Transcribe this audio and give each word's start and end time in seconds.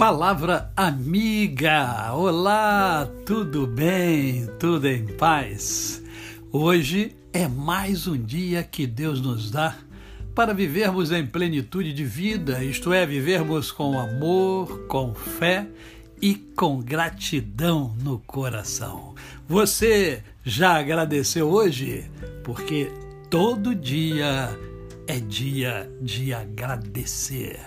Palavra 0.00 0.72
amiga. 0.74 2.14
Olá, 2.14 3.06
tudo 3.26 3.66
bem? 3.66 4.46
Tudo 4.58 4.88
em 4.88 5.04
paz? 5.04 6.02
Hoje 6.50 7.14
é 7.34 7.46
mais 7.46 8.06
um 8.06 8.16
dia 8.16 8.62
que 8.62 8.86
Deus 8.86 9.20
nos 9.20 9.50
dá 9.50 9.76
para 10.34 10.54
vivermos 10.54 11.12
em 11.12 11.26
plenitude 11.26 11.92
de 11.92 12.02
vida, 12.02 12.64
isto 12.64 12.94
é, 12.94 13.04
vivermos 13.04 13.70
com 13.70 14.00
amor, 14.00 14.86
com 14.86 15.14
fé 15.14 15.68
e 16.22 16.34
com 16.34 16.80
gratidão 16.80 17.94
no 18.02 18.20
coração. 18.20 19.14
Você 19.46 20.24
já 20.42 20.78
agradeceu 20.78 21.50
hoje? 21.50 22.10
Porque 22.42 22.90
todo 23.28 23.74
dia 23.74 24.48
é 25.06 25.20
dia 25.20 25.92
de 26.00 26.32
agradecer. 26.32 27.60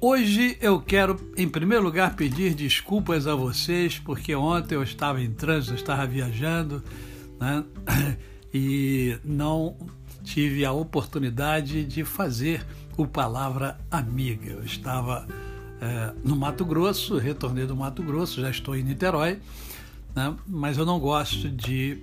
Hoje 0.00 0.56
eu 0.60 0.80
quero, 0.80 1.18
em 1.36 1.48
primeiro 1.48 1.82
lugar, 1.82 2.14
pedir 2.14 2.54
desculpas 2.54 3.26
a 3.26 3.34
vocês, 3.34 3.98
porque 3.98 4.32
ontem 4.32 4.76
eu 4.76 4.82
estava 4.84 5.20
em 5.20 5.32
trânsito, 5.32 5.74
estava 5.74 6.06
viajando, 6.06 6.84
né? 7.40 7.64
e 8.54 9.18
não 9.24 9.76
tive 10.22 10.64
a 10.64 10.70
oportunidade 10.70 11.84
de 11.84 12.04
fazer 12.04 12.64
o 12.96 13.08
Palavra 13.08 13.76
Amiga. 13.90 14.52
Eu 14.52 14.62
estava 14.62 15.26
é, 15.80 16.12
no 16.22 16.36
Mato 16.36 16.64
Grosso, 16.64 17.18
retornei 17.18 17.66
do 17.66 17.74
Mato 17.74 18.00
Grosso, 18.00 18.40
já 18.40 18.50
estou 18.50 18.76
em 18.76 18.84
Niterói, 18.84 19.40
né? 20.14 20.32
mas 20.46 20.78
eu 20.78 20.86
não 20.86 21.00
gosto 21.00 21.48
de, 21.48 21.98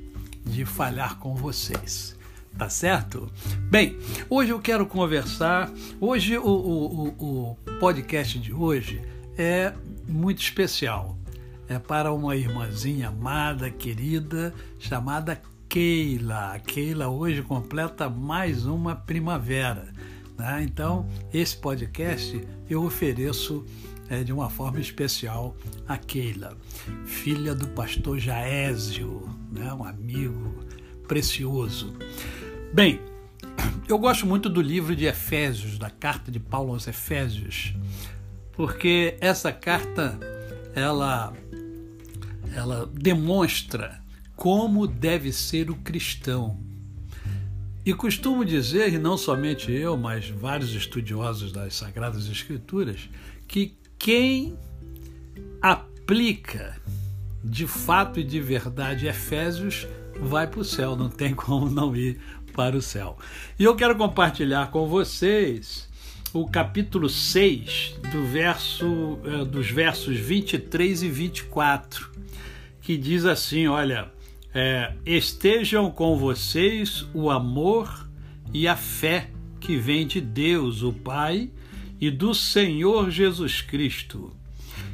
de 0.45 0.65
falhar 0.65 1.17
com 1.17 1.33
vocês. 1.33 2.14
Tá 2.57 2.69
certo? 2.69 3.29
Bem, 3.69 3.97
hoje 4.29 4.51
eu 4.51 4.59
quero 4.59 4.85
conversar. 4.85 5.69
Hoje, 5.99 6.37
o, 6.37 6.47
o, 6.47 7.07
o 7.19 7.57
podcast 7.79 8.39
de 8.39 8.53
hoje 8.53 9.01
é 9.37 9.73
muito 10.07 10.41
especial. 10.41 11.17
É 11.67 11.77
para 11.77 12.13
uma 12.13 12.33
irmãzinha 12.33 13.09
amada, 13.09 13.69
querida, 13.69 14.53
chamada 14.79 15.41
Keila. 15.67 16.53
A 16.53 16.59
Keila 16.59 17.09
hoje 17.09 17.41
completa 17.41 18.09
mais 18.09 18.65
uma 18.65 18.95
primavera. 18.95 19.91
Né? 20.37 20.63
Então, 20.63 21.09
esse 21.33 21.57
podcast 21.57 22.41
eu 22.69 22.85
ofereço 22.85 23.65
é, 24.09 24.23
de 24.23 24.31
uma 24.31 24.49
forma 24.49 24.79
especial 24.79 25.57
a 25.85 25.97
Keila, 25.97 26.55
filha 27.05 27.53
do 27.53 27.67
pastor 27.69 28.17
Jaésio, 28.17 29.27
né? 29.51 29.73
um 29.73 29.83
amigo 29.83 30.63
precioso. 31.05 31.93
Bem, 32.75 32.99
eu 33.87 33.97
gosto 33.97 34.25
muito 34.25 34.49
do 34.49 34.61
livro 34.61 34.93
de 34.97 35.05
Efésios, 35.05 35.77
da 35.77 35.89
carta 35.89 36.29
de 36.29 36.41
Paulo 36.41 36.73
aos 36.73 36.85
Efésios, 36.89 37.73
porque 38.51 39.15
essa 39.21 39.49
carta 39.49 40.19
ela 40.75 41.31
ela 42.53 42.85
demonstra 42.93 44.03
como 44.35 44.85
deve 44.87 45.31
ser 45.31 45.71
o 45.71 45.75
cristão. 45.75 46.59
E 47.85 47.93
costumo 47.93 48.43
dizer, 48.43 48.91
e 48.91 48.99
não 48.99 49.17
somente 49.17 49.71
eu, 49.71 49.95
mas 49.95 50.27
vários 50.27 50.75
estudiosos 50.75 51.53
das 51.53 51.75
Sagradas 51.75 52.27
Escrituras, 52.27 53.09
que 53.47 53.77
quem 53.97 54.59
aplica 55.61 56.75
de 57.41 57.67
fato 57.67 58.19
e 58.19 58.23
de 58.25 58.41
verdade 58.41 59.07
Efésios 59.07 59.87
vai 60.19 60.45
para 60.45 60.59
o 60.59 60.65
céu, 60.65 60.93
não 60.93 61.07
tem 61.09 61.33
como 61.35 61.69
não 61.69 61.95
ir 61.95 62.19
para 62.55 62.77
o 62.77 62.81
céu. 62.81 63.17
E 63.59 63.63
eu 63.63 63.75
quero 63.75 63.95
compartilhar 63.95 64.71
com 64.71 64.87
vocês 64.87 65.89
o 66.33 66.47
capítulo 66.47 67.09
6 67.09 67.95
do 68.11 68.25
verso, 68.25 69.19
eh, 69.25 69.45
dos 69.45 69.69
versos 69.69 70.17
23 70.17 71.03
e 71.03 71.09
24, 71.09 72.09
que 72.81 72.97
diz 72.97 73.25
assim: 73.25 73.67
olha, 73.67 74.11
é, 74.53 74.93
estejam 75.05 75.91
com 75.91 76.17
vocês 76.17 77.05
o 77.13 77.29
amor 77.29 78.09
e 78.53 78.67
a 78.67 78.75
fé 78.75 79.29
que 79.59 79.75
vem 79.75 80.07
de 80.07 80.21
Deus, 80.21 80.81
o 80.81 80.93
Pai, 80.93 81.49
e 81.99 82.09
do 82.09 82.33
Senhor 82.33 83.09
Jesus 83.09 83.61
Cristo. 83.61 84.33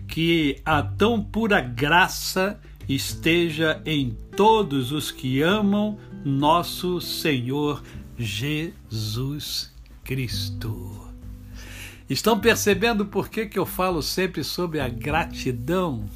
Que 0.08 0.60
a 0.66 0.82
tão 0.82 1.24
pura 1.24 1.62
graça 1.62 2.60
esteja 2.88 3.82
em 3.86 4.16
todos 4.36 4.92
os 4.92 5.12
que 5.12 5.42
amam 5.42 5.98
nosso 6.24 7.02
Senhor 7.02 7.84
Jesus 8.18 9.74
Cristo. 10.04 11.00
Estão 12.10 12.40
percebendo 12.40 13.06
por 13.06 13.30
que, 13.30 13.46
que 13.46 13.58
eu 13.58 13.66
falo 13.66 14.02
sempre 14.02 14.44
sobre 14.44 14.80
a 14.80 14.90
gratidão? 14.90 16.10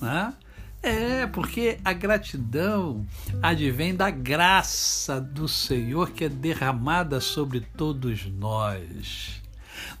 Né? 0.00 0.34
É, 0.82 1.26
porque 1.26 1.78
a 1.84 1.92
gratidão 1.92 3.06
advém 3.42 3.94
da 3.94 4.10
graça 4.10 5.20
do 5.20 5.48
Senhor 5.48 6.10
que 6.10 6.24
é 6.24 6.28
derramada 6.28 7.20
sobre 7.20 7.60
todos 7.60 8.26
nós. 8.26 9.40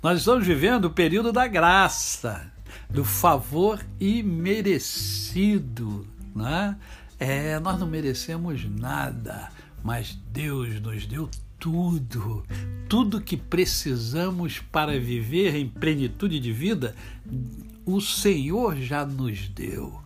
Nós 0.02 0.18
estamos 0.20 0.46
vivendo 0.46 0.84
o 0.84 0.90
período 0.90 1.32
da 1.32 1.46
graça, 1.46 2.52
do 2.90 3.04
favor 3.04 3.84
imerecido. 4.00 6.06
Né? 6.34 6.76
É, 7.18 7.58
nós 7.60 7.78
não 7.78 7.86
merecemos 7.86 8.64
nada, 8.68 9.50
mas 9.82 10.18
Deus 10.32 10.80
nos 10.80 11.06
deu 11.06 11.28
tudo, 11.58 12.44
tudo 12.88 13.20
que 13.20 13.36
precisamos 13.36 14.60
para 14.60 14.98
viver 14.98 15.56
em 15.56 15.68
plenitude 15.68 16.38
de 16.38 16.52
vida, 16.52 16.94
o 17.84 18.00
Senhor 18.00 18.76
já 18.76 19.04
nos 19.04 19.48
deu. 19.48 20.00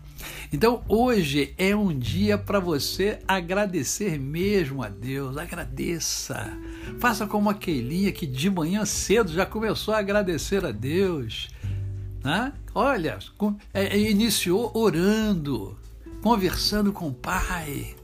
Então 0.53 0.85
hoje 0.87 1.55
é 1.57 1.75
um 1.75 1.99
dia 1.99 2.37
para 2.37 2.61
você 2.61 3.19
agradecer 3.27 4.19
mesmo 4.19 4.83
a 4.83 4.89
Deus. 4.89 5.37
Agradeça. 5.37 6.53
Faça 6.99 7.27
como 7.27 7.49
a 7.49 7.55
Keilinha 7.55 8.13
que 8.13 8.27
de 8.27 8.51
manhã 8.51 8.85
cedo 8.85 9.33
já 9.33 9.47
começou 9.47 9.95
a 9.95 9.99
agradecer 9.99 10.65
a 10.65 10.71
Deus. 10.71 11.49
Né? 12.23 12.53
Olha, 12.75 13.19
é, 13.75 13.85
é, 13.87 14.11
iniciou 14.11 14.71
orando, 14.75 15.77
conversando 16.23 16.93
com 16.93 17.09
o 17.09 17.15
Pai. 17.15 17.97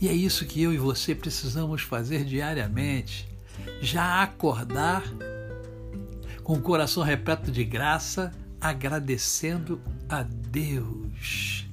E 0.00 0.08
é 0.08 0.12
isso 0.12 0.44
que 0.44 0.62
eu 0.62 0.72
e 0.72 0.78
você 0.78 1.14
precisamos 1.14 1.82
fazer 1.82 2.24
diariamente. 2.24 3.26
Já 3.80 4.22
acordar 4.22 5.02
com 6.42 6.54
o 6.54 6.60
coração 6.60 7.02
repleto 7.02 7.50
de 7.50 7.64
graça, 7.64 8.30
agradecendo 8.60 9.80
a 10.08 10.22
Deus. 10.22 11.66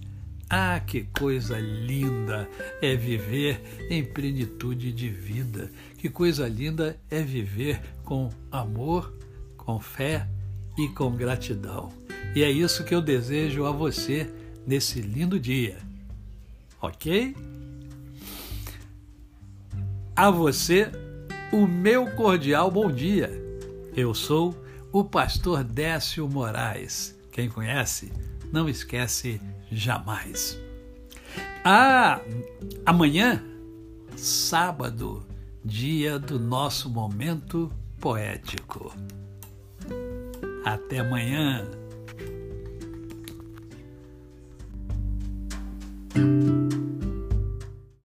Ah, 0.49 0.79
que 0.79 1.03
coisa 1.17 1.57
linda 1.59 2.49
é 2.81 2.95
viver 2.95 3.87
em 3.89 4.03
plenitude 4.03 4.91
de 4.91 5.09
vida. 5.09 5.71
Que 5.97 6.09
coisa 6.09 6.47
linda 6.47 6.97
é 7.09 7.21
viver 7.21 7.81
com 8.03 8.29
amor, 8.51 9.13
com 9.57 9.79
fé 9.79 10.27
e 10.77 10.87
com 10.89 11.11
gratidão. 11.11 11.91
E 12.35 12.43
é 12.43 12.49
isso 12.49 12.83
que 12.83 12.95
eu 12.95 13.01
desejo 13.01 13.65
a 13.65 13.71
você 13.71 14.31
nesse 14.65 15.01
lindo 15.01 15.39
dia. 15.39 15.77
Ok? 16.81 17.35
A 20.15 20.29
você, 20.29 20.91
o 21.51 21.67
meu 21.67 22.09
cordial 22.11 22.71
bom 22.71 22.91
dia. 22.91 23.29
Eu 23.95 24.13
sou 24.13 24.55
o 24.91 25.03
pastor 25.03 25.63
Décio 25.63 26.27
Moraes. 26.27 27.17
Quem 27.31 27.49
conhece, 27.49 28.11
não 28.51 28.67
esquece 28.67 29.41
jamais. 29.71 30.59
Ah, 31.63 32.19
amanhã, 32.85 33.43
sábado, 34.15 35.25
dia 35.63 36.17
do 36.17 36.39
nosso 36.39 36.89
momento 36.89 37.71
poético. 37.99 38.93
Até 40.63 40.99
amanhã. 40.99 41.80